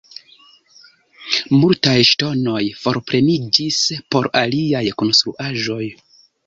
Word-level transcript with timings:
Multaj 1.57 1.93
ŝtonoj 2.11 2.65
forpreniĝis 2.81 3.79
por 4.17 4.35
aliaj 4.45 4.85
konstruaĵoj. 5.03 5.85